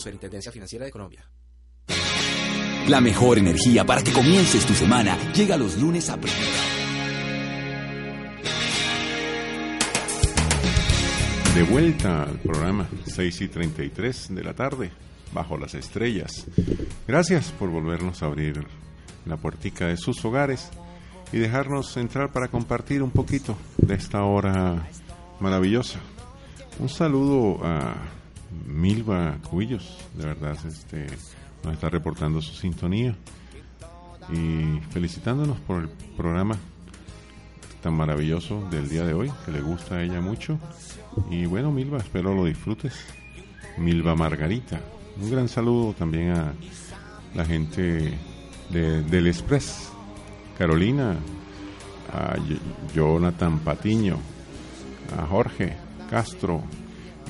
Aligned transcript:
Superintendencia 0.00 0.52
Financiera 0.52 0.84
de 0.84 0.92
Colombia. 0.92 1.28
La 2.86 3.00
mejor 3.00 3.36
energía 3.36 3.84
para 3.84 4.00
que 4.00 4.12
comiences 4.12 4.64
tu 4.64 4.72
semana 4.72 5.18
llega 5.32 5.56
los 5.56 5.76
lunes 5.76 6.08
a 6.08 6.16
primera. 6.16 6.40
De 11.52 11.62
vuelta 11.64 12.22
al 12.22 12.38
programa 12.38 12.88
6 13.06 13.40
y 13.40 13.48
33 13.48 14.36
de 14.36 14.44
la 14.44 14.54
tarde, 14.54 14.92
bajo 15.32 15.58
las 15.58 15.74
estrellas. 15.74 16.46
Gracias 17.08 17.50
por 17.50 17.68
volvernos 17.68 18.22
a 18.22 18.26
abrir 18.26 18.68
la 19.26 19.36
puertica 19.36 19.88
de 19.88 19.96
sus 19.96 20.24
hogares 20.24 20.70
y 21.32 21.38
dejarnos 21.38 21.96
entrar 21.96 22.32
para 22.32 22.46
compartir 22.46 23.02
un 23.02 23.10
poquito 23.10 23.58
de 23.78 23.94
esta 23.94 24.22
hora 24.22 24.88
maravillosa. 25.40 25.98
Un 26.78 26.88
saludo 26.88 27.58
a 27.64 27.96
Milva 28.66 29.38
Cubillos, 29.48 29.98
de 30.14 30.26
verdad, 30.26 30.56
este, 30.66 31.06
nos 31.64 31.74
está 31.74 31.90
reportando 31.90 32.40
su 32.40 32.54
sintonía 32.54 33.14
y 34.32 34.80
felicitándonos 34.90 35.58
por 35.60 35.82
el 35.82 35.88
programa 36.16 36.56
tan 37.82 37.94
maravilloso 37.94 38.68
del 38.70 38.88
día 38.88 39.04
de 39.04 39.14
hoy, 39.14 39.32
que 39.44 39.52
le 39.52 39.60
gusta 39.60 39.96
a 39.96 40.02
ella 40.02 40.20
mucho. 40.20 40.58
Y 41.30 41.46
bueno, 41.46 41.70
Milva, 41.70 41.98
espero 41.98 42.34
lo 42.34 42.44
disfrutes. 42.44 42.94
Milva 43.76 44.14
Margarita. 44.14 44.80
Un 45.20 45.30
gran 45.30 45.48
saludo 45.48 45.92
también 45.92 46.30
a 46.30 46.52
la 47.34 47.44
gente 47.44 48.18
de, 48.70 49.02
del 49.02 49.26
Express. 49.28 49.92
Carolina, 50.56 51.16
a 52.12 52.34
Jonathan 52.92 53.60
Patiño, 53.60 54.18
a 55.16 55.24
Jorge 55.26 55.76
Castro 56.10 56.64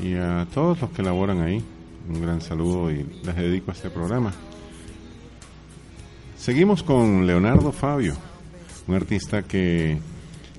y 0.03 0.15
a 0.15 0.47
todos 0.53 0.81
los 0.81 0.91
que 0.91 1.03
laboran 1.03 1.41
ahí. 1.41 1.63
Un 2.09 2.23
gran 2.23 2.41
saludo 2.41 2.91
y 2.91 3.05
les 3.25 3.37
dedico 3.37 3.71
a 3.71 3.75
este 3.75 3.91
programa. 3.91 4.33
Seguimos 6.37 6.83
con 6.83 7.27
Leonardo 7.27 7.73
Fabio, 7.73 8.15
un 8.87 8.95
artista 8.95 9.43
que 9.43 9.99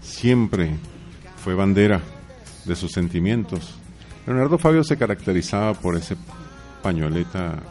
siempre 0.01 0.71
fue 1.43 1.55
bandera 1.55 2.01
de 2.65 2.75
sus 2.75 2.91
sentimientos. 2.91 3.75
Leonardo 4.27 4.57
Fabio 4.57 4.83
se 4.83 4.97
caracterizaba 4.97 5.73
por 5.73 5.95
ese 5.95 6.15
pañoleta 6.83 7.63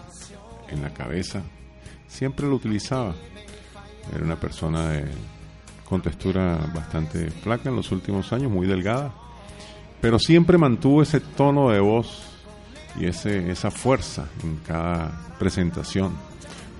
en 0.68 0.82
la 0.82 0.92
cabeza, 0.92 1.42
siempre 2.08 2.48
lo 2.48 2.56
utilizaba. 2.56 3.14
Era 4.12 4.24
una 4.24 4.40
persona 4.40 4.88
de, 4.88 5.04
con 5.88 6.00
textura 6.02 6.58
bastante 6.74 7.30
flaca 7.30 7.68
en 7.68 7.76
los 7.76 7.92
últimos 7.92 8.32
años, 8.32 8.50
muy 8.50 8.66
delgada, 8.66 9.14
pero 10.00 10.18
siempre 10.18 10.58
mantuvo 10.58 11.02
ese 11.02 11.20
tono 11.20 11.70
de 11.70 11.80
voz 11.80 12.22
y 12.98 13.06
ese, 13.06 13.50
esa 13.50 13.70
fuerza 13.70 14.28
en 14.42 14.56
cada 14.66 15.34
presentación. 15.38 16.12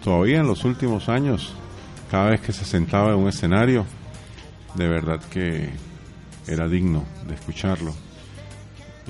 Todavía 0.03 0.41
en 0.41 0.47
los 0.47 0.65
últimos 0.65 1.09
años, 1.09 1.55
cada 2.11 2.31
vez 2.31 2.41
que 2.41 2.53
se 2.53 2.65
sentaba 2.65 3.13
en 3.13 3.19
un 3.19 3.29
escenario, 3.29 3.85
de 4.75 4.89
verdad 4.89 5.21
que 5.31 5.71
era 6.47 6.69
digno 6.69 7.05
de 7.27 7.35
escucharlo. 7.35 7.95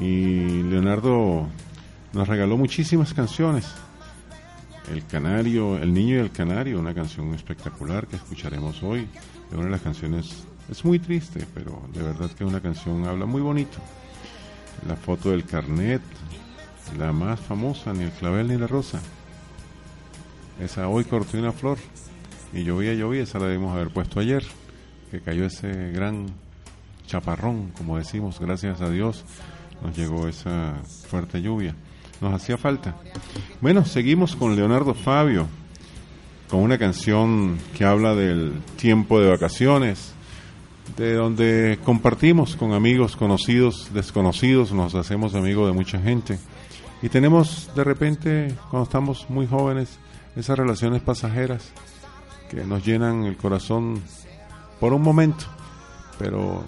Y 0.00 0.62
Leonardo 0.62 1.48
nos 2.12 2.28
regaló 2.28 2.56
muchísimas 2.56 3.12
canciones. 3.14 3.66
El 4.90 5.04
Canario, 5.04 5.76
El 5.76 5.92
Niño 5.92 6.16
y 6.16 6.20
el 6.20 6.30
Canario, 6.30 6.78
una 6.78 6.94
canción 6.94 7.34
espectacular 7.34 8.06
que 8.06 8.16
escucharemos 8.16 8.82
hoy. 8.82 9.06
Es 9.48 9.54
una 9.54 9.64
de 9.64 9.70
las 9.70 9.82
canciones, 9.82 10.44
es 10.70 10.84
muy 10.84 10.98
triste, 10.98 11.46
pero 11.54 11.82
de 11.92 12.02
verdad 12.02 12.30
que 12.30 12.44
una 12.44 12.60
canción 12.60 13.06
habla 13.06 13.26
muy 13.26 13.42
bonito. 13.42 13.78
La 14.86 14.96
foto 14.96 15.30
del 15.30 15.44
carnet, 15.44 16.02
la 16.98 17.12
más 17.12 17.40
famosa, 17.40 17.92
ni 17.92 18.04
el 18.04 18.10
clavel 18.10 18.48
ni 18.48 18.56
la 18.56 18.66
rosa. 18.66 19.00
Esa 20.60 20.88
hoy 20.88 21.04
cortó 21.04 21.38
una 21.38 21.52
flor 21.52 21.78
y 22.52 22.64
llovía, 22.64 22.94
llovía, 22.94 23.22
esa 23.22 23.38
la 23.38 23.46
debimos 23.46 23.74
haber 23.74 23.90
puesto 23.90 24.20
ayer, 24.20 24.44
que 25.10 25.20
cayó 25.20 25.44
ese 25.44 25.92
gran 25.92 26.26
chaparrón, 27.06 27.70
como 27.76 27.98
decimos, 27.98 28.38
gracias 28.40 28.80
a 28.80 28.90
Dios 28.90 29.24
nos 29.82 29.96
llegó 29.96 30.28
esa 30.28 30.74
fuerte 31.08 31.40
lluvia. 31.40 31.74
Nos 32.20 32.34
hacía 32.34 32.58
falta. 32.58 32.96
Bueno, 33.60 33.84
seguimos 33.84 34.34
con 34.34 34.56
Leonardo 34.56 34.94
Fabio, 34.94 35.46
con 36.48 36.60
una 36.60 36.78
canción 36.78 37.58
que 37.76 37.84
habla 37.84 38.14
del 38.14 38.60
tiempo 38.76 39.20
de 39.20 39.30
vacaciones, 39.30 40.14
de 40.98 41.14
donde 41.14 41.78
compartimos 41.84 42.56
con 42.56 42.72
amigos 42.72 43.16
conocidos, 43.16 43.88
desconocidos, 43.94 44.72
nos 44.72 44.96
hacemos 44.96 45.34
amigos 45.36 45.68
de 45.68 45.72
mucha 45.72 46.00
gente. 46.00 46.38
Y 47.00 47.08
tenemos 47.08 47.70
de 47.76 47.84
repente, 47.84 48.54
cuando 48.68 48.82
estamos 48.82 49.30
muy 49.30 49.46
jóvenes, 49.46 49.96
esas 50.34 50.58
relaciones 50.58 51.00
pasajeras 51.00 51.70
que 52.50 52.64
nos 52.64 52.84
llenan 52.84 53.24
el 53.24 53.36
corazón 53.36 54.02
por 54.80 54.92
un 54.92 55.02
momento, 55.02 55.44
pero 56.18 56.64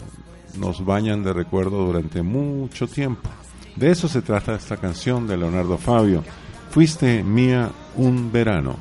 nos 0.58 0.84
bañan 0.84 1.24
de 1.24 1.32
recuerdo 1.32 1.84
durante 1.84 2.22
mucho 2.22 2.86
tiempo. 2.86 3.28
De 3.74 3.90
eso 3.90 4.06
se 4.06 4.22
trata 4.22 4.54
esta 4.54 4.76
canción 4.76 5.26
de 5.26 5.36
Leonardo 5.36 5.76
Fabio. 5.76 6.22
Fuiste 6.70 7.24
mía 7.24 7.68
un 7.96 8.30
verano. 8.30 8.76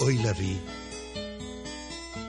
Hoy 0.00 0.16
la 0.22 0.32
vi. 0.32 0.58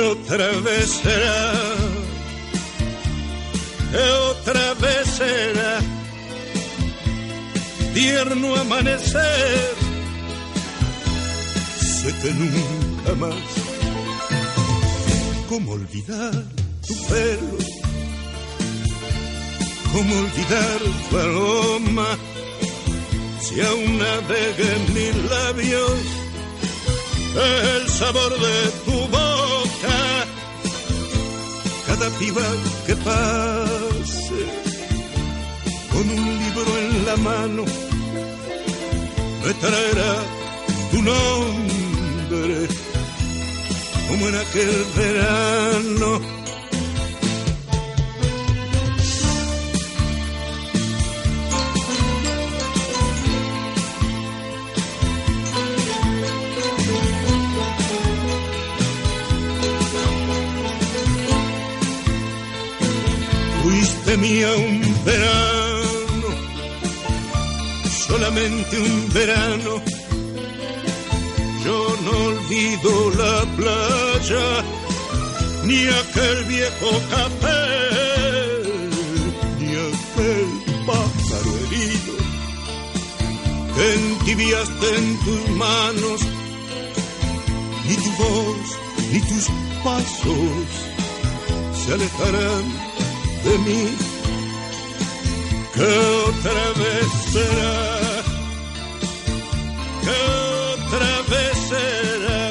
otra 0.00 0.50
vez 0.60 0.90
será, 1.02 1.52
que 3.90 3.98
otra 4.30 4.74
vez 4.74 5.06
será. 5.08 5.80
Tierno 7.94 8.56
amanecer, 8.56 9.74
sé 11.80 12.14
que 12.22 12.30
nunca 12.32 13.14
más. 13.18 13.74
¿Cómo 15.48 15.72
olvidar 15.72 16.32
tu 16.86 16.94
pelo? 17.06 17.58
¿Cómo 19.92 20.18
olvidar 20.18 20.80
tu 21.08 21.18
aroma? 21.18 22.18
Si 23.40 23.60
aún 23.60 23.98
navega 23.98 24.74
en 24.76 24.94
mis 24.94 25.30
labios 25.30 26.24
el 27.36 27.88
sabor 27.88 28.32
de 28.40 28.70
tu 28.84 29.08
boca. 29.08 29.33
Cada 31.94 32.10
piba 32.18 32.42
que 32.86 32.96
pase 32.96 34.40
con 35.92 36.10
un 36.10 36.24
libro 36.42 36.70
en 36.82 37.06
la 37.06 37.16
mano 37.18 37.64
me 39.44 39.54
traerá 39.62 40.12
tu 40.90 41.02
nombre 41.02 42.68
como 44.08 44.28
en 44.28 44.34
aquel 44.34 44.86
verano 44.96 46.20
mía 64.24 64.50
un 64.56 64.80
verano, 65.04 66.28
solamente 68.08 68.74
un 68.78 69.12
verano. 69.12 69.72
Yo 71.64 71.78
no 72.04 72.12
olvido 72.32 72.90
la 73.22 73.36
playa, 73.58 74.46
ni 75.68 75.80
aquel 76.02 76.38
viejo 76.54 76.90
café, 77.14 77.62
ni 79.60 79.72
aquel 79.90 80.48
pájaro 80.88 81.50
herido 81.62 82.14
que 83.74 83.84
entibiaste 84.00 84.86
en 85.00 85.06
tus 85.24 85.42
manos, 85.64 86.20
ni 87.86 87.94
tu 88.04 88.10
voz, 88.22 88.66
ni 89.12 89.20
tus 89.28 89.44
pasos 89.84 90.68
se 91.80 91.92
alejarán 91.92 92.64
de 93.44 93.58
mí 93.58 94.13
que 95.74 95.82
otra 95.82 96.72
vez 96.82 97.08
será, 97.32 98.22
que 100.04 100.16
otra 100.74 101.12
vez 101.32 101.54
será 101.68 102.42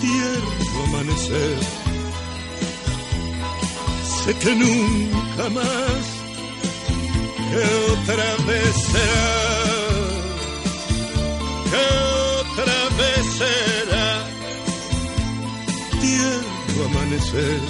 tierno 0.00 0.84
amanecer. 0.88 1.58
Sé 4.24 4.34
que 4.34 4.54
nunca 4.56 5.48
más, 5.50 6.04
que 7.50 7.62
otra 7.92 8.28
vez 8.48 8.74
será, 8.92 9.30
que 11.70 11.82
otra 12.40 12.78
vez 12.98 13.22
será 13.38 14.08
tierno 16.00 16.78
amanecer. 16.86 17.60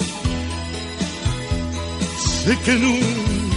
Sé 2.43 2.57
que 2.65 2.73
nunca 2.73 3.50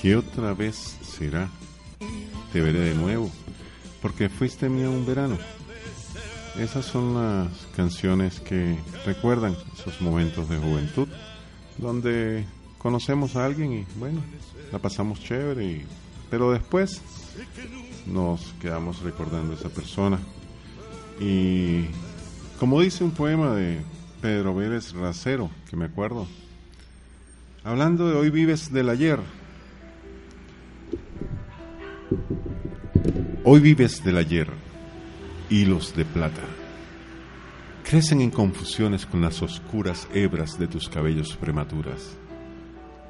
¿Qué 0.00 0.16
otra 0.16 0.54
vez 0.54 0.96
será? 1.02 1.48
Te 2.52 2.60
veré 2.60 2.78
de 2.80 2.94
nuevo, 2.94 3.30
porque 4.00 4.28
fuiste 4.28 4.68
mía 4.68 4.88
un 4.88 5.04
verano. 5.04 5.36
Esas 6.58 6.86
son 6.86 7.14
las 7.14 7.48
canciones 7.76 8.40
que 8.40 8.76
recuerdan 9.04 9.56
esos 9.78 10.00
momentos 10.00 10.48
de 10.48 10.56
juventud, 10.58 11.08
donde 11.78 12.44
conocemos 12.78 13.36
a 13.36 13.44
alguien 13.44 13.72
y 13.72 13.86
bueno, 13.98 14.20
la 14.72 14.78
pasamos 14.78 15.20
chévere, 15.20 15.64
y- 15.64 15.84
pero 16.30 16.52
después 16.52 17.00
nos 18.06 18.40
quedamos 18.60 19.02
recordando 19.02 19.52
a 19.52 19.56
esa 19.56 19.68
persona. 19.68 20.18
Y 21.20 21.84
como 22.58 22.80
dice 22.80 23.04
un 23.04 23.10
poema 23.12 23.54
de 23.54 23.80
Pedro 24.20 24.54
Vélez 24.54 24.92
Racero, 24.92 25.50
que 25.70 25.76
me 25.76 25.84
acuerdo, 25.86 26.26
hablando 27.62 28.08
de 28.08 28.16
hoy 28.16 28.30
vives 28.30 28.72
del 28.72 28.88
ayer, 28.88 29.20
Hoy 33.44 33.60
vives 33.60 34.02
del 34.02 34.16
ayer, 34.16 34.48
hilos 35.50 35.94
de 35.94 36.04
plata. 36.04 36.42
Crecen 37.84 38.20
en 38.20 38.30
confusiones 38.30 39.04
con 39.04 39.20
las 39.20 39.42
oscuras 39.42 40.08
hebras 40.14 40.58
de 40.58 40.68
tus 40.68 40.88
cabellos 40.88 41.36
prematuras, 41.36 42.16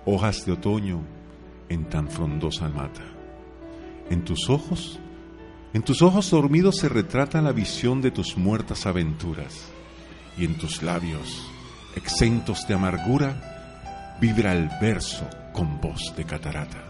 hojas 0.05 0.45
de 0.47 0.53
otoño 0.53 1.03
en 1.69 1.89
tan 1.89 2.09
frondosa 2.09 2.69
mata. 2.69 3.05
En 4.11 4.25
tus 4.25 4.49
ojos, 4.49 4.99
en 5.75 5.83
tus 5.83 6.03
ojos 6.03 6.31
dormidos 6.31 6.77
se 6.79 6.89
retrata 6.89 7.43
la 7.43 7.53
visión 7.53 8.01
de 8.01 8.11
tus 8.11 8.37
muertas 8.37 8.87
aventuras, 8.87 9.69
y 10.37 10.45
en 10.45 10.57
tus 10.57 10.83
labios, 10.83 11.49
exentos 11.95 12.67
de 12.67 12.75
amargura, 12.75 14.17
vibra 14.21 14.55
el 14.55 14.69
verso 14.81 15.29
con 15.53 15.81
voz 15.81 16.15
de 16.17 16.25
catarata. 16.25 16.85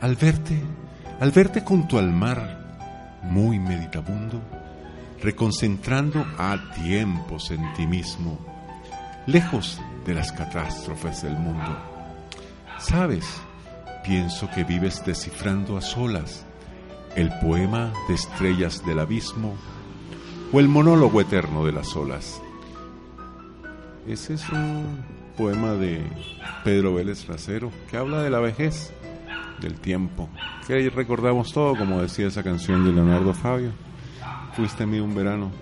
Al 0.00 0.14
verte, 0.14 0.60
al 1.20 1.30
verte 1.32 1.62
junto 1.62 1.98
al 1.98 2.12
mar, 2.12 3.20
muy 3.22 3.58
meditabundo, 3.58 4.40
reconcentrando 5.20 6.24
a 6.38 6.58
tiempos 6.74 7.50
en 7.50 7.72
ti 7.74 7.86
mismo, 7.86 8.38
lejos 9.26 9.80
de 10.06 10.14
las 10.14 10.32
catástrofes 10.32 11.22
del 11.22 11.36
mundo. 11.36 11.76
Sabes, 12.78 13.24
pienso 14.04 14.48
que 14.50 14.62
vives 14.62 15.04
descifrando 15.04 15.76
a 15.76 15.82
solas 15.82 16.44
el 17.16 17.30
poema 17.40 17.92
de 18.06 18.14
estrellas 18.14 18.84
del 18.86 19.00
abismo 19.00 19.56
o 20.52 20.60
el 20.60 20.68
monólogo 20.68 21.20
eterno 21.20 21.66
de 21.66 21.72
las 21.72 21.96
olas. 21.96 22.40
Ese 24.06 24.34
es 24.34 24.48
un 24.50 25.04
poema 25.36 25.72
de 25.72 26.00
Pedro 26.64 26.94
Vélez 26.94 27.26
Racero 27.26 27.72
que 27.90 27.96
habla 27.96 28.22
de 28.22 28.30
la 28.30 28.38
vejez 28.38 28.92
del 29.60 29.80
tiempo, 29.80 30.28
que 30.66 30.88
recordamos 30.90 31.52
todo, 31.52 31.76
como 31.76 32.00
decía 32.00 32.28
esa 32.28 32.42
canción 32.42 32.84
de 32.84 32.92
Leonardo 32.92 33.34
Fabio, 33.34 33.72
Fuiste 34.58 34.84
mí 34.86 34.98
un 34.98 35.14
verano. 35.14 35.52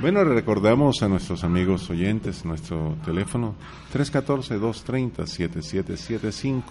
Bueno, 0.00 0.22
recordamos 0.22 1.02
a 1.02 1.08
nuestros 1.08 1.42
amigos 1.42 1.90
oyentes, 1.90 2.44
nuestro 2.44 2.94
teléfono 3.04 3.56
314-230-7775 3.92 6.62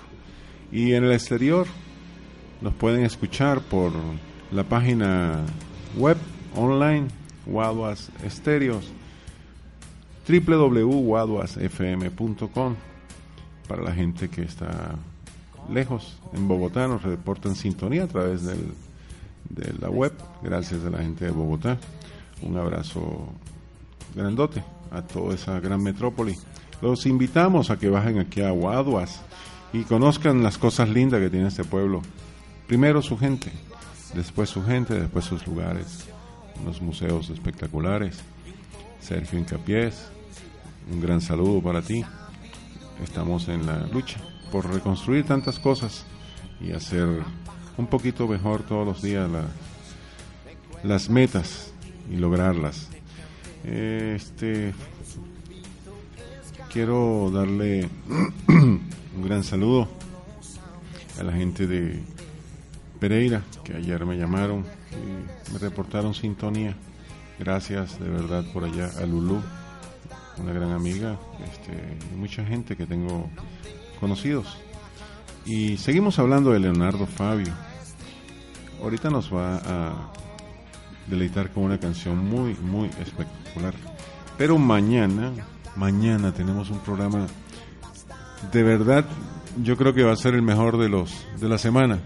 y 0.71 0.93
en 0.93 1.03
el 1.03 1.11
exterior 1.11 1.67
nos 2.61 2.73
pueden 2.75 3.03
escuchar 3.03 3.59
por 3.59 3.91
la 4.53 4.63
página 4.63 5.41
web 5.97 6.15
online 6.55 7.09
Guaduas 7.45 8.09
Estéreos 8.23 8.89
www.guaduasfm.com 10.25 12.75
para 13.67 13.83
la 13.83 13.91
gente 13.91 14.29
que 14.29 14.43
está 14.43 14.95
lejos 15.69 16.17
en 16.33 16.47
Bogotá 16.47 16.87
nos 16.87 17.03
reportan 17.03 17.55
sintonía 17.55 18.03
a 18.03 18.07
través 18.07 18.43
del, 18.43 18.73
de 19.49 19.73
la 19.79 19.89
web. 19.89 20.13
Gracias 20.41 20.83
a 20.85 20.89
la 20.89 20.99
gente 20.99 21.25
de 21.25 21.31
Bogotá. 21.31 21.77
Un 22.41 22.57
abrazo 22.57 23.27
grandote 24.13 24.63
a 24.91 25.01
toda 25.01 25.35
esa 25.35 25.59
gran 25.59 25.81
metrópoli. 25.81 26.35
Los 26.81 27.05
invitamos 27.05 27.69
a 27.69 27.77
que 27.77 27.89
bajen 27.89 28.19
aquí 28.19 28.41
a 28.41 28.51
Guaduas 28.51 29.21
y 29.73 29.83
conozcan 29.83 30.43
las 30.43 30.57
cosas 30.57 30.89
lindas 30.89 31.21
que 31.21 31.29
tiene 31.29 31.47
este 31.47 31.63
pueblo. 31.63 32.01
Primero 32.67 33.01
su 33.01 33.17
gente 33.17 33.51
después 34.13 34.49
su 34.49 34.63
gente 34.63 34.99
después 34.99 35.25
sus 35.25 35.45
lugares. 35.47 36.05
Unos 36.61 36.81
museos 36.81 37.29
espectaculares. 37.29 38.19
Sergio 38.99 39.37
Incapiés 39.37 40.09
un 40.91 41.01
gran 41.01 41.21
saludo 41.21 41.61
para 41.61 41.81
ti. 41.81 42.03
Estamos 43.03 43.47
en 43.49 43.65
la 43.65 43.87
lucha 43.87 44.19
por 44.55 44.73
reconstruir 44.73 45.25
tantas 45.25 45.59
cosas 45.59 46.05
y 46.61 46.71
hacer 46.71 47.09
un 47.77 47.87
poquito 47.87 48.25
mejor 48.25 48.63
todos 48.63 48.87
los 48.87 49.01
días 49.01 49.29
la- 49.29 49.49
las 50.81 51.09
metas 51.09 51.73
y 52.09 52.15
lograrlas. 52.15 52.87
Este 53.65 54.73
quiero 56.71 57.29
darle 57.33 57.89
un 58.47 59.21
gran 59.21 59.43
saludo 59.43 59.89
a 61.19 61.23
la 61.23 61.33
gente 61.33 61.67
de 61.67 62.01
Pereira 63.01 63.41
que 63.65 63.73
ayer 63.75 64.05
me 64.05 64.15
llamaron 64.15 64.63
y 64.93 65.51
me 65.51 65.59
reportaron 65.59 66.13
sintonía. 66.13 66.77
Gracias 67.39 67.99
de 67.99 68.07
verdad 68.07 68.45
por 68.53 68.63
allá 68.63 68.89
a 69.01 69.05
Lulú, 69.05 69.41
una 70.37 70.53
gran 70.53 70.71
amiga, 70.71 71.19
este, 71.51 72.15
mucha 72.15 72.45
gente 72.45 72.77
que 72.77 72.85
tengo 72.85 73.29
conocidos. 73.95 74.57
Y 75.45 75.77
seguimos 75.77 76.19
hablando 76.19 76.51
de 76.51 76.59
Leonardo 76.59 77.05
Fabio. 77.05 77.53
Ahorita 78.81 79.09
nos 79.09 79.33
va 79.33 79.57
a 79.57 80.11
deleitar 81.07 81.51
con 81.51 81.63
una 81.63 81.79
canción 81.79 82.17
muy, 82.17 82.55
muy 82.55 82.87
espectacular. 82.99 83.73
Pero 84.37 84.57
mañana, 84.57 85.31
mañana 85.75 86.31
tenemos 86.33 86.69
un 86.69 86.79
programa 86.79 87.27
de 88.51 88.63
verdad, 88.63 89.05
yo 89.61 89.77
creo 89.77 89.93
que 89.93 90.03
va 90.03 90.13
a 90.13 90.17
ser 90.17 90.35
el 90.35 90.41
mejor 90.41 90.77
de 90.77 90.89
los 90.89 91.25
de 91.39 91.49
la 91.49 91.57
semana. 91.57 91.99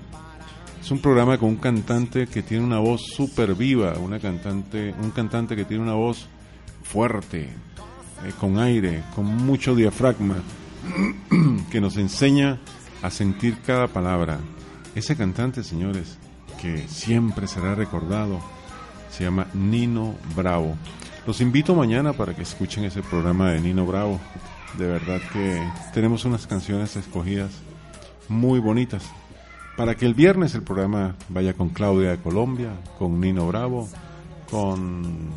Es 0.81 0.91
un 0.91 0.99
programa 0.99 1.37
con 1.37 1.49
un 1.49 1.55
cantante 1.57 2.27
que 2.27 2.41
tiene 2.41 2.63
una 2.63 2.79
voz 2.79 3.01
súper 3.15 3.53
viva, 3.55 3.93
una 3.99 4.19
cantante, 4.19 4.93
un 5.01 5.11
cantante 5.11 5.55
que 5.55 5.65
tiene 5.65 5.83
una 5.83 5.93
voz 5.93 6.27
fuerte, 6.83 7.49
eh, 8.25 8.31
con 8.39 8.57
aire, 8.59 9.03
con 9.15 9.25
mucho 9.25 9.75
diafragma, 9.75 10.37
que 11.71 11.81
nos 11.81 11.97
enseña 11.97 12.59
a 13.01 13.09
sentir 13.09 13.57
cada 13.65 13.87
palabra. 13.87 14.39
Ese 14.95 15.15
cantante, 15.15 15.63
señores, 15.63 16.17
que 16.61 16.87
siempre 16.87 17.47
será 17.47 17.75
recordado, 17.75 18.39
se 19.09 19.23
llama 19.23 19.47
Nino 19.53 20.15
Bravo. 20.35 20.75
Los 21.25 21.41
invito 21.41 21.75
mañana 21.75 22.13
para 22.13 22.35
que 22.35 22.41
escuchen 22.41 22.83
ese 22.85 23.01
programa 23.01 23.51
de 23.51 23.61
Nino 23.61 23.85
Bravo. 23.85 24.19
De 24.77 24.87
verdad 24.87 25.21
que 25.31 25.61
tenemos 25.93 26.25
unas 26.25 26.47
canciones 26.47 26.95
escogidas 26.95 27.51
muy 28.27 28.59
bonitas. 28.59 29.03
Para 29.77 29.95
que 29.95 30.05
el 30.05 30.13
viernes 30.13 30.55
el 30.55 30.63
programa 30.63 31.15
vaya 31.29 31.53
con 31.53 31.69
Claudia 31.69 32.11
de 32.11 32.17
Colombia, 32.17 32.71
con 32.97 33.19
Nino 33.21 33.47
Bravo, 33.47 33.87
con 34.49 35.29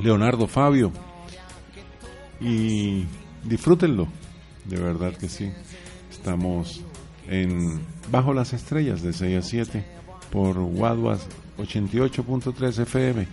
Leonardo 0.00 0.46
Fabio. 0.46 0.92
Y 2.40 3.04
disfrútenlo, 3.44 4.08
de 4.64 4.80
verdad 4.80 5.14
que 5.16 5.28
sí. 5.28 5.52
Estamos 6.10 6.82
en 7.28 7.80
Bajo 8.10 8.34
las 8.34 8.52
Estrellas 8.52 9.02
de 9.02 9.12
6 9.12 9.38
a 9.38 9.42
7 9.42 9.84
por 10.30 10.58
Guaduas 10.58 11.26
88.3 11.58 12.80
FM. 12.80 13.26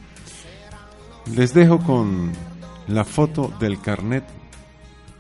Les 1.36 1.54
dejo 1.54 1.80
con 1.80 2.32
la 2.88 3.04
foto 3.04 3.54
del 3.60 3.80
carnet 3.82 4.24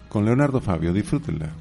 con 0.08 0.25
Leonardo 0.25 0.60
Fabio. 0.60 0.94
Disfrútenla. 0.94 1.51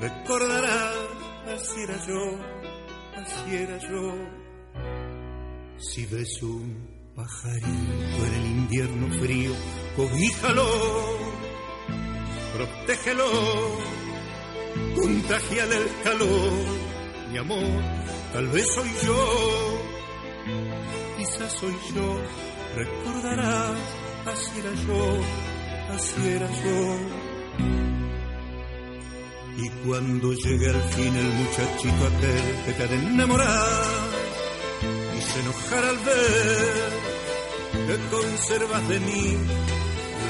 Recordarás, 0.00 0.96
así 1.54 1.80
era 1.82 2.06
yo, 2.06 2.38
así 3.16 3.56
era 3.56 3.78
yo. 3.78 4.14
Si 5.78 6.06
ves 6.06 6.42
un 6.42 7.12
pajarito 7.14 8.26
en 8.26 8.34
el 8.34 8.46
invierno 8.46 9.20
frío, 9.20 9.52
cobíjalo 9.96 11.40
protégelo, 12.60 13.24
contagiale 14.94 15.76
el 15.76 16.02
calor, 16.04 16.52
mi 17.30 17.38
amor, 17.38 17.82
tal 18.32 18.48
vez 18.48 18.66
soy 18.74 18.90
yo, 19.04 19.82
quizás 21.16 21.52
soy 21.52 21.74
yo, 21.94 22.18
recordarás, 22.76 23.76
así 24.26 24.58
era 24.58 24.72
yo, 24.86 25.94
así 25.94 26.28
era 26.28 26.50
yo. 26.50 27.89
Y 29.58 29.68
cuando 29.86 30.32
llegue 30.32 30.68
al 30.70 30.82
fin 30.94 31.16
el 31.16 31.32
muchachito 31.40 32.06
aquel 32.06 32.64
que 32.64 32.72
te 32.72 32.82
ha 32.82 32.86
de 32.86 32.96
enamorar 32.96 34.10
y 35.16 35.20
se 35.20 35.40
enojará 35.40 35.90
al 35.90 35.98
ver 35.98 36.90
que 37.86 38.16
conservas 38.16 38.88
de 38.88 39.00
mí 39.00 39.36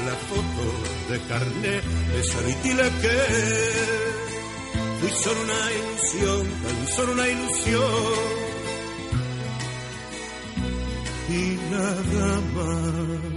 la 0.05 0.15
foto 0.29 1.13
de 1.13 1.19
carne 1.27 1.81
de 2.13 2.23
Saritila 2.23 2.83
que 3.01 3.17
fui 4.99 5.09
solo 5.09 5.41
una 5.41 5.71
ilusión, 5.79 6.47
tan 6.63 6.87
solo 6.95 7.13
una 7.13 7.27
ilusión 7.27 8.41
y 11.29 11.57
nada 11.71 12.41
más. 12.55 13.30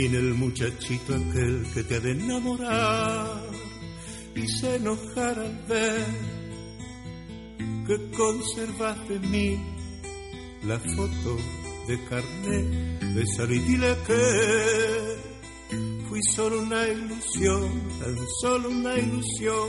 Fin 0.00 0.14
el 0.14 0.34
muchachito 0.34 1.14
aquel 1.14 1.66
que 1.74 1.84
te 1.84 1.96
ha 1.96 2.00
de 2.00 2.12
enamorar 2.12 3.42
y 4.34 4.46
se 4.46 4.76
enojar 4.76 5.38
al 5.38 5.64
ver 5.68 6.06
que 7.86 8.16
conservas 8.16 8.96
de 9.08 9.58
la 10.64 10.78
foto 10.78 11.36
de 11.88 12.04
carne 12.08 12.98
de 13.14 13.26
sal 13.26 13.52
y 13.52 13.58
dile 13.58 13.94
que 14.06 14.22
fui 16.08 16.20
solo 16.34 16.62
una 16.62 16.88
ilusión, 16.88 17.68
tan 18.00 18.16
solo 18.40 18.70
una 18.70 18.94
ilusión 18.96 19.68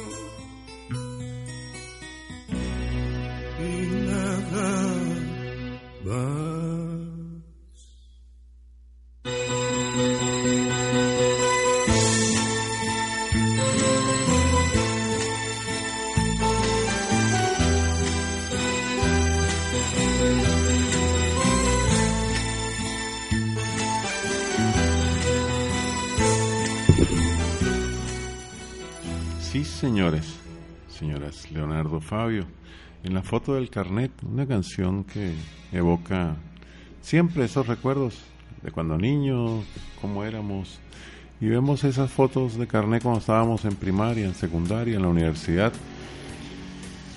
y 3.60 3.72
nada 4.06 5.02
más. 6.06 6.51
Señores, 29.82 30.36
señoras, 30.90 31.50
Leonardo 31.50 32.00
Fabio, 32.02 32.46
en 33.04 33.16
la 33.16 33.24
foto 33.24 33.56
del 33.56 33.72
carnet, 33.72 34.12
una 34.22 34.46
canción 34.46 35.04
que 35.04 35.34
evoca 35.72 36.36
siempre 37.02 37.46
esos 37.46 37.66
recuerdos 37.66 38.20
de 38.62 38.70
cuando 38.70 38.96
niños, 38.96 39.66
cómo 40.00 40.24
éramos, 40.24 40.80
y 41.40 41.48
vemos 41.48 41.84
esas 41.84 42.12
fotos 42.12 42.60
de 42.60 42.68
carnet 42.68 43.02
cuando 43.02 43.22
estábamos 43.22 43.66
en 43.66 43.76
primaria, 43.76 44.28
en 44.28 44.36
secundaria, 44.36 44.98
en 44.98 45.02
la 45.02 45.08
universidad, 45.08 45.74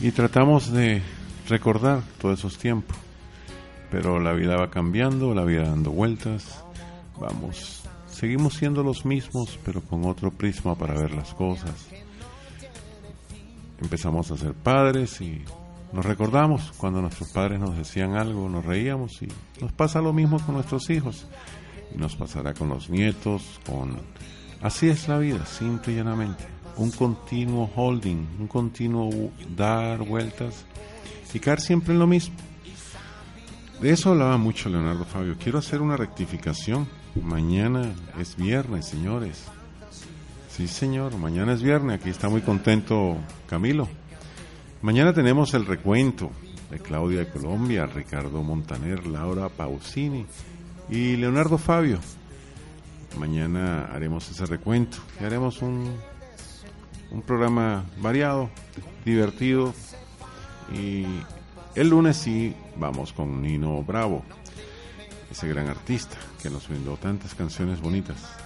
y 0.00 0.10
tratamos 0.12 0.72
de 0.72 1.02
recordar 1.50 2.00
todos 2.18 2.38
esos 2.38 2.56
tiempos, 2.56 2.96
pero 3.90 4.18
la 4.20 4.32
vida 4.32 4.56
va 4.56 4.70
cambiando, 4.70 5.34
la 5.34 5.44
vida 5.44 5.64
dando 5.64 5.90
vueltas, 5.90 6.64
vamos, 7.20 7.82
seguimos 8.08 8.54
siendo 8.54 8.82
los 8.82 9.04
mismos, 9.04 9.58
pero 9.66 9.82
con 9.82 10.06
otro 10.06 10.30
prisma 10.30 10.74
para 10.74 10.94
ver 10.94 11.12
las 11.12 11.34
cosas 11.34 11.90
empezamos 13.84 14.30
a 14.30 14.36
ser 14.36 14.54
padres 14.54 15.20
y 15.20 15.44
nos 15.92 16.04
recordamos 16.04 16.72
cuando 16.76 17.00
nuestros 17.00 17.30
padres 17.30 17.60
nos 17.60 17.76
decían 17.76 18.16
algo, 18.16 18.48
nos 18.48 18.64
reíamos 18.64 19.22
y 19.22 19.28
nos 19.60 19.72
pasa 19.72 20.00
lo 20.00 20.12
mismo 20.12 20.40
con 20.40 20.56
nuestros 20.56 20.90
hijos 20.90 21.26
y 21.94 21.98
nos 21.98 22.16
pasará 22.16 22.54
con 22.54 22.68
los 22.68 22.90
nietos, 22.90 23.60
con 23.64 23.98
así 24.60 24.88
es 24.88 25.06
la 25.06 25.18
vida, 25.18 25.46
simple 25.46 25.92
y 25.92 25.96
llanamente, 25.96 26.44
un 26.78 26.90
continuo 26.90 27.70
holding, 27.76 28.26
un 28.40 28.48
continuo 28.48 29.10
dar 29.54 29.98
vueltas 29.98 30.64
y 31.32 31.38
caer 31.38 31.60
siempre 31.60 31.92
en 31.92 32.00
lo 32.00 32.06
mismo. 32.06 32.34
De 33.80 33.90
eso 33.90 34.10
hablaba 34.10 34.38
mucho 34.38 34.68
Leonardo 34.70 35.04
Fabio. 35.04 35.36
Quiero 35.38 35.58
hacer 35.58 35.82
una 35.82 35.96
rectificación. 35.96 36.88
Mañana 37.20 37.92
es 38.18 38.36
viernes, 38.36 38.86
señores. 38.86 39.44
Sí, 40.56 40.68
señor, 40.68 41.16
mañana 41.16 41.52
es 41.52 41.64
viernes, 41.64 41.98
aquí 41.98 42.10
está 42.10 42.28
muy 42.28 42.40
contento 42.40 43.16
Camilo. 43.48 43.88
Mañana 44.82 45.12
tenemos 45.12 45.52
el 45.52 45.66
recuento 45.66 46.30
de 46.70 46.78
Claudia 46.78 47.18
de 47.18 47.28
Colombia, 47.28 47.86
Ricardo 47.86 48.40
Montaner, 48.40 49.04
Laura 49.04 49.48
Pausini 49.48 50.24
y 50.88 51.16
Leonardo 51.16 51.58
Fabio. 51.58 51.98
Mañana 53.18 53.86
haremos 53.86 54.30
ese 54.30 54.46
recuento 54.46 54.98
y 55.20 55.24
haremos 55.24 55.60
un, 55.60 55.92
un 57.10 57.22
programa 57.22 57.86
variado, 58.00 58.48
divertido 59.04 59.74
y 60.72 61.04
el 61.74 61.88
lunes 61.88 62.16
sí 62.16 62.54
vamos 62.76 63.12
con 63.12 63.42
Nino 63.42 63.82
Bravo, 63.82 64.22
ese 65.32 65.48
gran 65.48 65.66
artista 65.66 66.16
que 66.40 66.48
nos 66.48 66.68
brindó 66.68 66.96
tantas 66.96 67.34
canciones 67.34 67.80
bonitas 67.80 68.43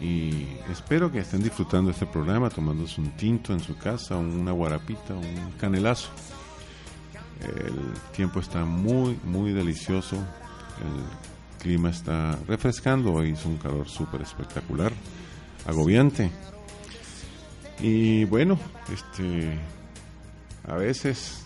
y 0.00 0.46
espero 0.70 1.10
que 1.10 1.18
estén 1.20 1.42
disfrutando 1.42 1.90
este 1.90 2.06
programa 2.06 2.50
tomándose 2.50 3.00
un 3.00 3.10
tinto 3.12 3.52
en 3.52 3.60
su 3.60 3.76
casa, 3.76 4.16
una 4.16 4.52
guarapita, 4.52 5.14
un 5.14 5.52
canelazo. 5.58 6.10
El 7.42 7.92
tiempo 8.12 8.40
está 8.40 8.64
muy, 8.64 9.18
muy 9.24 9.52
delicioso. 9.52 10.16
El 10.16 11.60
clima 11.60 11.90
está 11.90 12.38
refrescando. 12.46 13.12
Hoy 13.12 13.30
hizo 13.30 13.48
un 13.48 13.58
calor 13.58 13.88
súper 13.88 14.22
espectacular, 14.22 14.92
agobiante. 15.66 16.30
Y 17.80 18.24
bueno, 18.24 18.58
este, 18.92 19.58
a 20.66 20.76
veces 20.76 21.42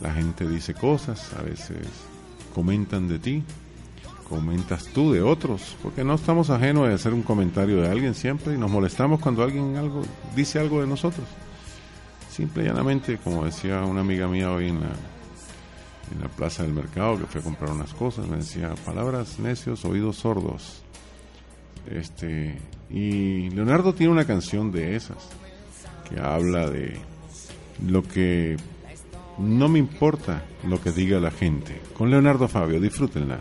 la 0.00 0.12
gente 0.12 0.46
dice 0.48 0.74
cosas, 0.74 1.32
a 1.34 1.42
veces 1.42 1.78
comentan 2.54 3.08
de 3.08 3.18
ti, 3.18 3.44
comentas 4.28 4.84
tú 4.86 5.12
de 5.12 5.22
otros, 5.22 5.76
porque 5.82 6.02
no 6.02 6.14
estamos 6.14 6.50
ajenos 6.50 6.88
de 6.88 6.94
hacer 6.94 7.14
un 7.14 7.22
comentario 7.22 7.80
de 7.80 7.88
alguien 7.88 8.14
siempre 8.14 8.54
y 8.54 8.58
nos 8.58 8.70
molestamos 8.70 9.20
cuando 9.20 9.42
alguien 9.42 9.76
algo 9.76 10.02
dice 10.34 10.58
algo 10.58 10.80
de 10.80 10.86
nosotros. 10.86 11.26
Simple 12.30 12.64
y 12.64 12.66
llanamente, 12.66 13.18
como 13.18 13.44
decía 13.44 13.82
una 13.82 14.00
amiga 14.00 14.26
mía 14.28 14.50
hoy 14.50 14.68
en 14.68 14.80
la, 14.80 14.90
en 16.12 16.20
la 16.20 16.28
plaza 16.28 16.64
del 16.64 16.72
mercado 16.72 17.18
que 17.18 17.26
fui 17.26 17.40
a 17.40 17.44
comprar 17.44 17.70
unas 17.70 17.94
cosas, 17.94 18.26
me 18.26 18.38
decía 18.38 18.74
palabras 18.84 19.38
necios, 19.38 19.84
oídos 19.84 20.16
sordos. 20.16 20.82
Este, 21.88 22.58
y 22.90 23.48
Leonardo 23.50 23.94
tiene 23.94 24.12
una 24.12 24.26
canción 24.26 24.72
de 24.72 24.96
esas 24.96 25.28
que 26.08 26.20
habla 26.20 26.68
de 26.68 26.98
lo 27.86 28.02
que 28.02 28.56
no 29.38 29.68
me 29.68 29.78
importa 29.78 30.42
lo 30.64 30.80
que 30.80 30.90
diga 30.90 31.20
la 31.20 31.30
gente. 31.30 31.80
Con 31.96 32.10
Leonardo 32.10 32.48
Fabio, 32.48 32.80
disfrútenla. 32.80 33.38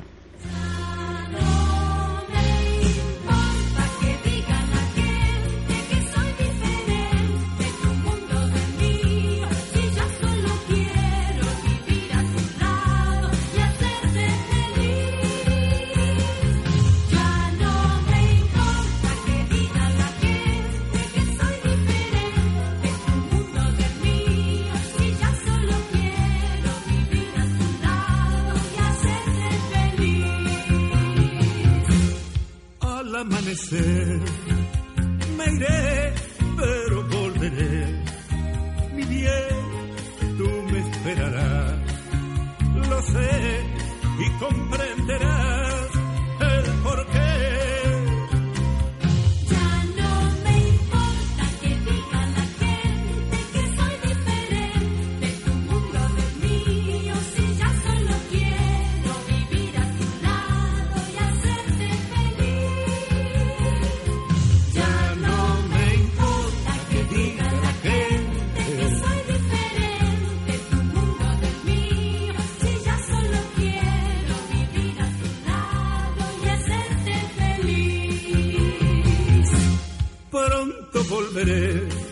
querer. 81.46 82.05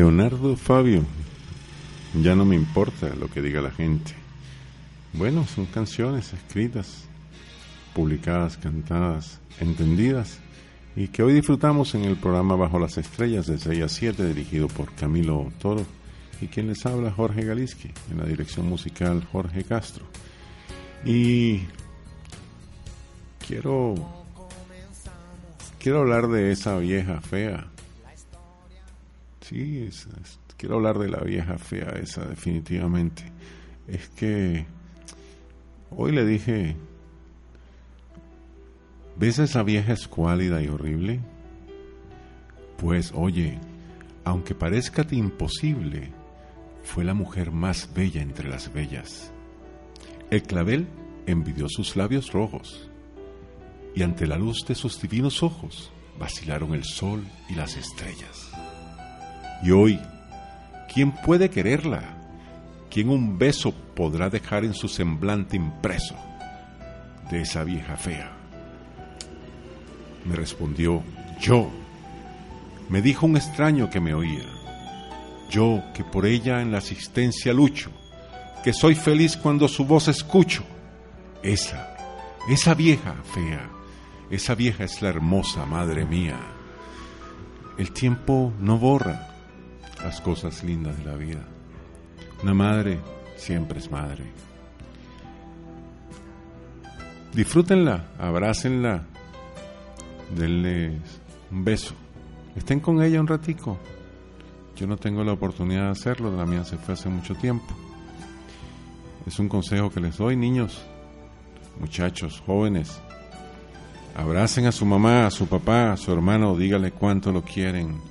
Leonardo 0.00 0.56
Fabio, 0.56 1.04
ya 2.22 2.34
no 2.34 2.46
me 2.46 2.56
importa 2.56 3.14
lo 3.16 3.28
que 3.28 3.42
diga 3.42 3.60
la 3.60 3.70
gente. 3.70 4.14
Bueno, 5.12 5.46
son 5.46 5.66
canciones 5.66 6.32
escritas, 6.32 7.04
publicadas, 7.92 8.56
cantadas, 8.56 9.40
entendidas 9.60 10.38
y 10.96 11.08
que 11.08 11.22
hoy 11.22 11.34
disfrutamos 11.34 11.94
en 11.94 12.06
el 12.06 12.16
programa 12.16 12.56
Bajo 12.56 12.78
las 12.78 12.96
Estrellas 12.96 13.46
de 13.46 13.58
6 13.58 13.82
a 13.82 13.88
7 13.90 14.26
dirigido 14.26 14.68
por 14.68 14.90
Camilo 14.94 15.52
Toro 15.58 15.84
y 16.40 16.46
quien 16.46 16.68
les 16.68 16.86
habla 16.86 17.12
Jorge 17.12 17.44
Galiski 17.44 17.90
en 18.10 18.20
la 18.20 18.24
dirección 18.24 18.66
musical 18.66 19.28
Jorge 19.30 19.64
Castro. 19.64 20.06
Y 21.04 21.64
quiero 23.46 23.96
quiero 25.78 25.98
hablar 25.98 26.28
de 26.28 26.52
esa 26.52 26.78
vieja 26.78 27.20
fea 27.20 27.66
Sí, 29.50 29.90
quiero 30.56 30.76
hablar 30.76 30.96
de 31.00 31.08
la 31.08 31.18
vieja 31.24 31.58
fea 31.58 31.98
esa, 32.00 32.24
definitivamente. 32.24 33.24
Es 33.88 34.08
que 34.10 34.64
hoy 35.90 36.12
le 36.12 36.24
dije, 36.24 36.76
¿ves 39.16 39.40
esa 39.40 39.64
vieja 39.64 39.92
escuálida 39.92 40.62
y 40.62 40.68
horrible? 40.68 41.18
Pues 42.78 43.10
oye, 43.12 43.58
aunque 44.22 44.54
parezca 44.54 45.04
imposible, 45.10 46.12
fue 46.84 47.02
la 47.02 47.14
mujer 47.14 47.50
más 47.50 47.92
bella 47.92 48.22
entre 48.22 48.48
las 48.48 48.72
bellas. 48.72 49.32
El 50.30 50.44
clavel 50.44 50.86
envidió 51.26 51.66
sus 51.68 51.96
labios 51.96 52.30
rojos, 52.32 52.88
y 53.96 54.04
ante 54.04 54.28
la 54.28 54.36
luz 54.36 54.64
de 54.68 54.76
sus 54.76 55.02
divinos 55.02 55.42
ojos 55.42 55.90
vacilaron 56.20 56.72
el 56.72 56.84
sol 56.84 57.26
y 57.48 57.56
las 57.56 57.76
estrellas. 57.76 58.52
Y 59.62 59.70
hoy, 59.72 60.00
¿quién 60.92 61.12
puede 61.12 61.50
quererla? 61.50 62.02
¿Quién 62.90 63.10
un 63.10 63.38
beso 63.38 63.72
podrá 63.72 64.30
dejar 64.30 64.64
en 64.64 64.74
su 64.74 64.88
semblante 64.88 65.56
impreso 65.56 66.16
de 67.30 67.42
esa 67.42 67.62
vieja 67.62 67.96
fea? 67.96 68.32
Me 70.24 70.34
respondió, 70.34 71.02
yo. 71.40 71.70
Me 72.88 73.02
dijo 73.02 73.26
un 73.26 73.36
extraño 73.36 73.88
que 73.90 74.00
me 74.00 74.14
oía. 74.14 74.46
Yo 75.50 75.82
que 75.94 76.04
por 76.04 76.26
ella 76.26 76.62
en 76.62 76.72
la 76.72 76.78
asistencia 76.78 77.52
lucho, 77.52 77.90
que 78.64 78.72
soy 78.72 78.94
feliz 78.94 79.36
cuando 79.36 79.68
su 79.68 79.84
voz 79.84 80.08
escucho. 80.08 80.64
Esa, 81.42 81.96
esa 82.48 82.74
vieja 82.74 83.14
fea, 83.34 83.70
esa 84.30 84.54
vieja 84.54 84.84
es 84.84 85.00
la 85.02 85.08
hermosa 85.08 85.64
madre 85.64 86.04
mía. 86.04 86.38
El 87.78 87.92
tiempo 87.92 88.52
no 88.60 88.78
borra, 88.78 89.28
las 90.04 90.20
cosas 90.20 90.62
lindas 90.64 90.96
de 90.98 91.04
la 91.04 91.16
vida. 91.16 91.44
Una 92.42 92.54
madre 92.54 92.98
siempre 93.36 93.78
es 93.78 93.90
madre. 93.90 94.24
Disfrútenla, 97.34 98.06
abrácenla, 98.18 99.02
denle 100.36 100.98
un 101.50 101.64
beso. 101.64 101.94
Estén 102.56 102.80
con 102.80 103.02
ella 103.02 103.20
un 103.20 103.26
ratico. 103.26 103.78
Yo 104.74 104.86
no 104.86 104.96
tengo 104.96 105.22
la 105.22 105.32
oportunidad 105.32 105.84
de 105.84 105.90
hacerlo, 105.90 106.34
la 106.34 106.46
mía 106.46 106.64
se 106.64 106.76
fue 106.76 106.94
hace 106.94 107.08
mucho 107.08 107.34
tiempo. 107.34 107.74
Es 109.26 109.38
un 109.38 109.48
consejo 109.48 109.90
que 109.90 110.00
les 110.00 110.16
doy, 110.16 110.34
niños, 110.36 110.82
muchachos, 111.78 112.42
jóvenes. 112.46 113.00
Abracen 114.16 114.66
a 114.66 114.72
su 114.72 114.86
mamá, 114.86 115.26
a 115.26 115.30
su 115.30 115.46
papá, 115.46 115.92
a 115.92 115.96
su 115.96 116.10
hermano, 116.12 116.56
dígale 116.56 116.90
cuánto 116.90 117.30
lo 117.30 117.42
quieren 117.42 118.09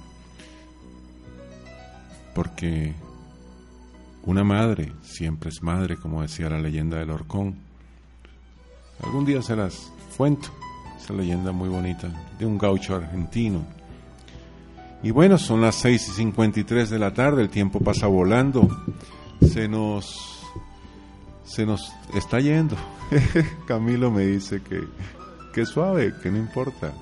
porque 2.39 2.93
una 4.23 4.45
madre 4.45 4.93
siempre 5.02 5.49
es 5.49 5.62
madre, 5.62 5.97
como 5.97 6.21
decía 6.21 6.47
la 6.47 6.58
leyenda 6.58 6.97
del 6.97 7.10
Orcón. 7.10 7.54
Algún 9.04 9.25
día 9.25 9.41
se 9.41 9.58
las 9.58 9.91
cuento, 10.15 10.47
esa 10.97 11.12
leyenda 11.12 11.52
muy 11.52 11.67
bonita 11.67 12.08
de 12.39 12.45
un 12.45 12.58
gaucho 12.58 12.95
argentino. 12.95 13.65
Y 15.04 15.12
bueno, 15.12 15.38
son 15.38 15.60
las 15.60 15.75
6 15.75 16.08
y 16.08 16.12
53 16.12 16.89
de 16.89 16.97
la 16.97 17.13
tarde, 17.13 17.41
el 17.41 17.49
tiempo 17.49 17.82
pasa 17.82 18.08
volando, 18.08 18.69
se 19.45 19.67
nos, 19.67 20.41
se 21.43 21.65
nos 21.65 21.91
está 22.15 22.39
yendo. 22.39 22.78
Camilo 23.67 24.12
me 24.12 24.25
dice 24.25 24.62
que, 24.62 24.82
que 25.54 25.65
suave, 25.65 26.13
que 26.23 26.32
no 26.32 26.38
importa. 26.38 26.93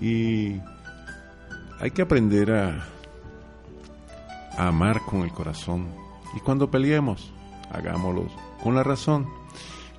Y 0.00 0.56
hay 1.78 1.92
que 1.94 2.02
aprender 2.02 2.50
a, 2.50 2.70
a 2.74 3.01
amar 4.56 5.02
con 5.02 5.22
el 5.22 5.32
corazón. 5.32 5.86
Y 6.36 6.40
cuando 6.40 6.70
peleemos, 6.70 7.32
hagámoslo 7.70 8.26
con 8.62 8.74
la 8.74 8.82
razón. 8.82 9.26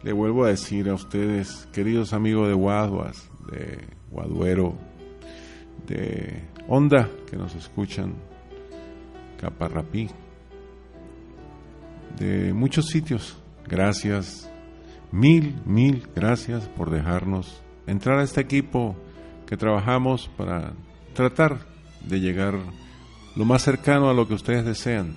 Le 0.03 0.11
vuelvo 0.11 0.45
a 0.45 0.49
decir 0.49 0.89
a 0.89 0.93
ustedes, 0.93 1.67
queridos 1.71 2.13
amigos 2.13 2.47
de 2.47 2.53
Guaduas, 2.53 3.29
de 3.51 3.87
Guaduero, 4.11 4.75
de 5.87 6.43
Onda, 6.67 7.09
que 7.29 7.37
nos 7.37 7.55
escuchan, 7.55 8.13
Caparrapí, 9.39 10.09
de 12.17 12.53
muchos 12.53 12.87
sitios. 12.87 13.37
Gracias, 13.67 14.49
mil, 15.11 15.55
mil 15.65 16.07
gracias 16.15 16.67
por 16.69 16.89
dejarnos 16.89 17.61
entrar 17.87 18.19
a 18.19 18.23
este 18.23 18.41
equipo 18.41 18.95
que 19.45 19.57
trabajamos 19.57 20.29
para 20.37 20.73
tratar 21.13 21.59
de 22.01 22.19
llegar 22.19 22.55
lo 23.35 23.45
más 23.45 23.63
cercano 23.63 24.09
a 24.09 24.13
lo 24.13 24.27
que 24.27 24.33
ustedes 24.33 24.65
desean. 24.65 25.15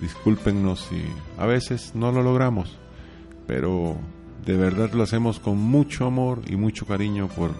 Discúlpenos 0.00 0.80
si 0.88 1.02
a 1.38 1.46
veces 1.46 1.92
no 1.94 2.12
lo 2.12 2.22
logramos, 2.22 2.76
pero 3.46 3.96
de 4.44 4.56
verdad 4.56 4.92
lo 4.92 5.02
hacemos 5.02 5.38
con 5.38 5.58
mucho 5.58 6.06
amor 6.06 6.42
y 6.46 6.56
mucho 6.56 6.86
cariño 6.86 7.28
por, 7.28 7.52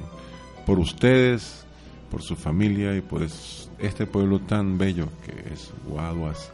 por 0.66 0.78
ustedes, 0.78 1.64
por 2.10 2.22
su 2.22 2.36
familia 2.36 2.96
y 2.96 3.00
por 3.00 3.22
este 3.22 4.06
pueblo 4.06 4.40
tan 4.40 4.78
bello 4.78 5.08
que 5.24 5.52
es 5.52 5.72
Guaduas, 5.86 6.52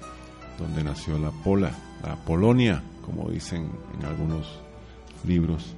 donde 0.58 0.84
nació 0.84 1.18
la 1.18 1.30
Pola, 1.30 1.72
la 2.04 2.16
Polonia, 2.16 2.82
como 3.04 3.30
dicen 3.30 3.70
en 3.98 4.06
algunos 4.06 4.60
libros. 5.26 5.74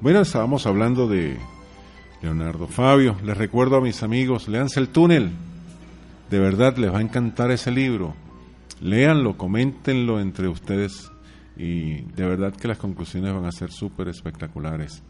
Bueno, 0.00 0.20
estábamos 0.20 0.66
hablando 0.66 1.08
de 1.08 1.38
Leonardo 2.22 2.66
Fabio. 2.66 3.16
Les 3.22 3.36
recuerdo 3.36 3.76
a 3.76 3.80
mis 3.80 4.02
amigos, 4.02 4.48
leanse 4.48 4.80
el 4.80 4.88
túnel. 4.88 5.32
De 6.30 6.38
verdad 6.38 6.76
les 6.76 6.92
va 6.94 6.98
a 6.98 7.02
encantar 7.02 7.50
ese 7.50 7.72
libro. 7.72 8.14
Léanlo, 8.80 9.36
coméntenlo 9.36 10.20
entre 10.20 10.46
ustedes 10.46 11.10
y 11.56 12.02
de 12.02 12.24
verdad 12.24 12.54
que 12.54 12.68
las 12.68 12.78
conclusiones 12.78 13.34
van 13.34 13.46
a 13.46 13.50
ser 13.50 13.72
súper 13.72 14.06
espectaculares. 14.06 15.02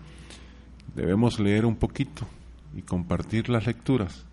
Debemos 0.97 1.39
leer 1.39 1.67
un 1.67 1.77
poquito 1.77 2.27
y 2.75 2.81
compartir 2.81 3.51
las 3.51 3.67
lecturas, 3.67 4.25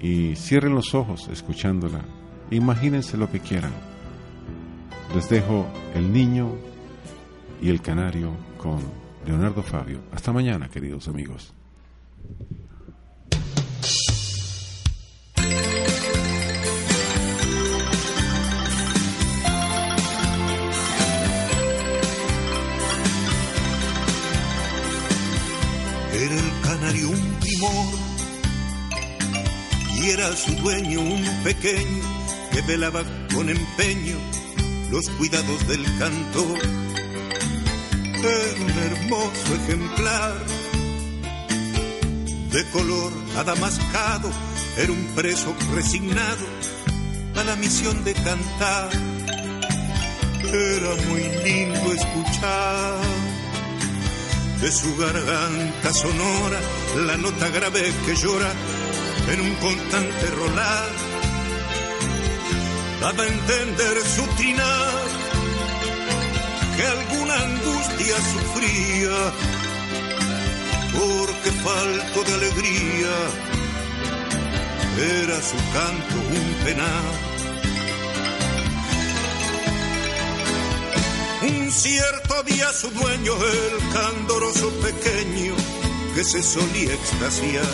y 0.00 0.34
cierren 0.36 0.74
los 0.74 0.94
ojos 0.94 1.28
escuchándola. 1.28 2.04
Imagínense 2.50 3.16
lo 3.16 3.30
que 3.30 3.40
quieran. 3.40 3.72
Les 5.14 5.28
dejo 5.28 5.66
El 5.94 6.12
Niño 6.12 6.54
y 7.62 7.70
el 7.70 7.80
Canario 7.80 8.32
con 8.58 8.78
Leonardo 9.26 9.62
Fabio. 9.62 10.00
Hasta 10.12 10.32
mañana, 10.32 10.68
queridos 10.68 11.08
amigos. 11.08 11.54
Y 30.00 30.10
era 30.10 30.36
su 30.36 30.52
dueño 30.56 31.00
un 31.00 31.24
pequeño 31.42 32.02
que 32.52 32.60
velaba 32.62 33.02
con 33.34 33.48
empeño 33.48 34.16
los 34.90 35.08
cuidados 35.10 35.66
del 35.66 35.84
cantor. 35.98 36.58
Era 38.14 38.64
un 38.64 38.70
hermoso 38.70 39.54
ejemplar 39.64 40.34
de 42.52 42.64
color 42.70 43.12
adamascado, 43.36 44.30
era 44.76 44.92
un 44.92 45.06
preso 45.14 45.54
resignado 45.74 46.46
a 47.36 47.44
la 47.44 47.56
misión 47.56 48.04
de 48.04 48.14
cantar. 48.14 48.90
Era 50.44 50.94
muy 51.08 51.22
lindo 51.44 51.92
escuchar 51.92 53.27
de 54.60 54.72
su 54.72 54.96
garganta 54.96 55.92
sonora 55.92 56.60
la 57.06 57.16
nota 57.16 57.48
grave 57.48 57.92
que 58.04 58.14
llora 58.16 58.52
en 59.32 59.40
un 59.40 59.54
constante 59.56 60.26
rolar. 60.30 60.88
Daba 63.00 63.22
a 63.22 63.26
entender 63.26 63.96
su 64.16 64.22
trinar 64.36 65.04
que 66.76 66.86
alguna 66.86 67.34
angustia 67.34 68.16
sufría 68.32 69.32
porque 70.98 71.50
falto 71.62 72.24
de 72.24 72.34
alegría 72.34 73.16
era 75.24 75.40
su 75.40 75.56
canto 75.72 76.14
un 76.16 76.64
penar. 76.64 77.27
Un 81.48 81.72
cierto 81.72 82.42
día 82.44 82.72
su 82.72 82.90
dueño, 82.90 83.32
el 83.34 83.92
candoroso 83.92 84.70
pequeño, 84.80 85.54
que 86.14 86.24
se 86.24 86.42
solía 86.42 86.92
extasiar 86.92 87.64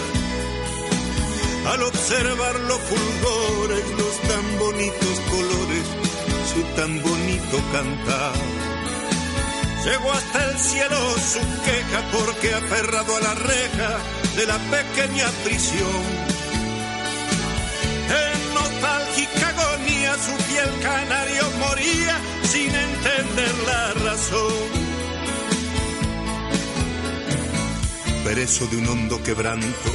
al 1.66 1.82
observar 1.82 2.60
los 2.60 2.78
fulgores, 2.78 3.84
los 3.98 4.20
tan 4.28 4.58
bonitos 4.58 5.20
colores, 5.30 5.86
su 6.52 6.62
tan 6.76 7.02
bonito 7.02 7.56
cantar. 7.72 8.34
Llegó 9.84 10.12
hasta 10.12 10.50
el 10.50 10.58
cielo 10.58 10.96
su 11.18 11.40
queja 11.64 12.02
porque 12.12 12.54
aferrado 12.54 13.16
a 13.16 13.20
la 13.20 13.34
reja 13.34 13.98
de 14.36 14.46
la 14.46 14.58
pequeña 14.58 15.26
prisión. 15.44 16.02
En 18.08 18.54
nostálgica 18.54 19.48
agonía 19.48 20.14
su 20.14 20.36
fiel 20.44 20.70
canario 20.82 21.50
moría 21.60 22.20
la 23.66 23.94
razón. 23.94 24.52
Preso 28.24 28.66
de 28.66 28.76
un 28.76 28.88
hondo 28.88 29.22
quebranto, 29.22 29.90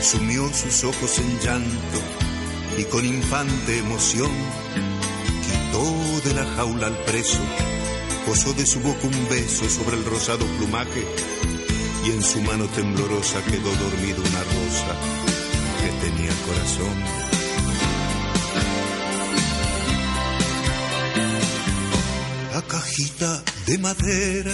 sumió 0.00 0.52
sus 0.52 0.84
ojos 0.84 1.18
en 1.18 1.40
llanto 1.40 1.98
y 2.78 2.84
con 2.84 3.04
infante 3.04 3.78
emoción 3.78 4.30
quitó 5.42 6.28
de 6.28 6.34
la 6.34 6.46
jaula 6.56 6.86
al 6.86 6.96
preso, 7.04 7.40
posó 8.26 8.52
de 8.52 8.66
su 8.66 8.80
boca 8.80 9.06
un 9.06 9.28
beso 9.28 9.68
sobre 9.68 9.96
el 9.96 10.04
rosado 10.04 10.46
plumaje 10.58 11.04
y 12.06 12.10
en 12.10 12.22
su 12.22 12.40
mano 12.42 12.66
temblorosa 12.66 13.42
quedó 13.44 13.70
dormida 13.74 14.18
una 14.18 14.44
rosa 14.44 14.96
que 15.80 16.06
tenía 16.06 16.32
corazón. 16.46 17.29
Cajita 23.00 23.42
de 23.66 23.78
madera 23.78 24.52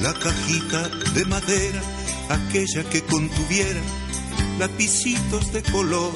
la 0.00 0.14
cajita 0.14 0.88
de 1.12 1.24
madera, 1.24 1.82
aquella 2.28 2.88
que 2.88 3.02
contuviera 3.02 3.80
lapicitos 4.58 5.52
de 5.52 5.62
color. 5.64 6.12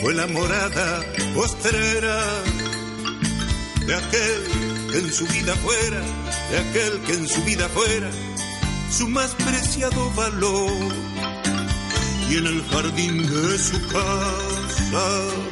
Fue 0.00 0.14
la 0.14 0.26
morada 0.26 1.04
postrera 1.34 2.18
de 3.86 3.94
aquel 3.94 4.90
que 4.90 4.98
en 4.98 5.12
su 5.12 5.26
vida 5.26 5.54
fuera, 5.56 6.00
de 6.50 6.58
aquel 6.58 7.00
que 7.02 7.12
en 7.12 7.28
su 7.28 7.42
vida 7.44 7.68
fuera 7.68 8.10
su 8.90 9.08
más 9.08 9.34
preciado 9.34 10.10
valor. 10.12 10.72
Y 12.30 12.38
en 12.38 12.46
el 12.46 12.64
jardín 12.70 13.18
de 13.18 13.58
su 13.58 13.78
casa, 13.88 15.51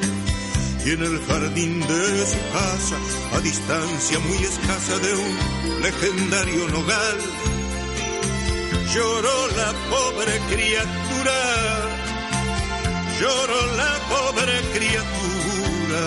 y 0.84 0.90
en 0.90 1.02
el 1.02 1.20
jardín 1.26 1.80
de 1.80 2.26
su 2.26 2.38
casa, 2.52 2.96
a 3.34 3.40
distancia 3.40 4.18
muy 4.20 4.38
escasa 4.38 4.98
de 4.98 5.14
un 5.14 5.82
legendario 5.82 6.68
nogal, 6.68 7.18
lloró 8.94 9.48
la 9.56 9.72
pobre 9.90 10.38
criatura, 10.50 11.38
lloró 13.20 13.76
la 13.76 13.92
pobre 14.08 14.60
criatura 14.74 16.04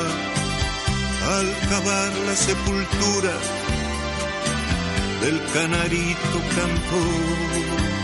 al 1.38 1.70
cavar 1.70 2.12
la 2.28 2.36
sepultura 2.36 3.34
del 5.22 5.42
canarito 5.54 6.40
cantor. 6.56 8.03